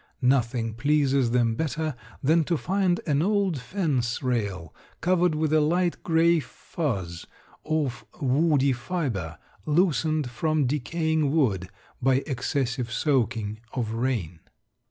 [0.23, 1.93] Nothing pleases them better
[2.23, 7.27] than to find an old fence rail covered with a light gray fuzz
[7.63, 9.37] of woody fiber
[9.67, 11.69] loosened from decaying wood
[12.01, 14.39] by excessive soakings of rain.